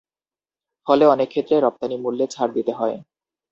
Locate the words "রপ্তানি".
1.59-1.95